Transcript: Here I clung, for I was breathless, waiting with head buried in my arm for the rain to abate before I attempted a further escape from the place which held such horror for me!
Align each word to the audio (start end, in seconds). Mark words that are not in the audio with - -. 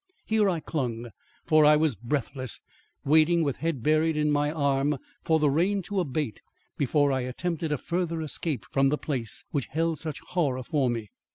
Here 0.25 0.49
I 0.49 0.59
clung, 0.61 1.11
for 1.45 1.63
I 1.63 1.75
was 1.75 1.95
breathless, 1.95 2.59
waiting 3.05 3.43
with 3.43 3.57
head 3.57 3.83
buried 3.83 4.17
in 4.17 4.31
my 4.31 4.51
arm 4.51 4.97
for 5.23 5.37
the 5.37 5.51
rain 5.51 5.83
to 5.83 5.99
abate 5.99 6.41
before 6.75 7.11
I 7.11 7.21
attempted 7.21 7.71
a 7.71 7.77
further 7.77 8.19
escape 8.23 8.65
from 8.71 8.89
the 8.89 8.97
place 8.97 9.45
which 9.51 9.67
held 9.67 9.99
such 9.99 10.19
horror 10.21 10.63
for 10.63 10.89
me! 10.89 11.09